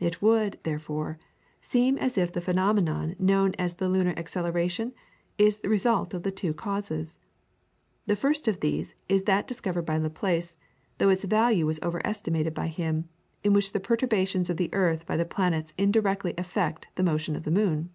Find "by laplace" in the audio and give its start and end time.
9.86-10.54